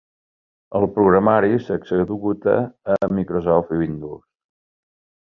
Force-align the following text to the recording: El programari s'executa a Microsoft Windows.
El 0.77 0.85
programari 0.93 1.59
s'executa 1.65 2.55
a 2.95 3.09
Microsoft 3.19 3.75
Windows. 3.83 4.25